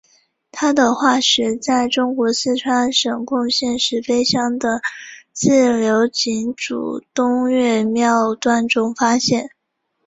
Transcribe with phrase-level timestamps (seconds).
[0.51, 4.81] 它的化石在中国四川省珙县石碑乡的
[5.31, 9.51] 自流井组东岳庙段中发现。